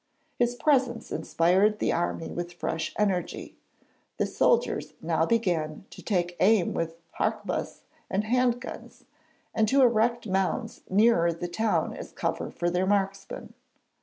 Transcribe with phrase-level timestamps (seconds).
[0.39, 3.55] His presence inspired the army with fresh energy.
[4.17, 9.03] The soldiers now began to take aim with harquebuses and 'hand guns',
[9.53, 13.53] and to erect mounds nearer the town as cover for their marksmen.